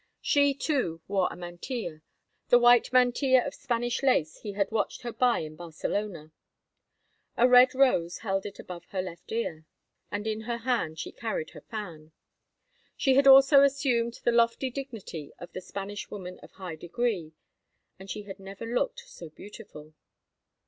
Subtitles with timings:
[0.19, 2.01] She, too, wore a mantilla,
[2.49, 6.31] the white mantilla of Spanish lace he had watched her buy in Barcelona.
[7.37, 9.67] A red rose held it above her left ear,
[10.09, 12.13] and in her hand she carried her fan.
[12.97, 17.33] She had also assumed the lofty dignity of the Spanish woman of high degree,
[17.99, 19.93] and she had never looked so beautiful.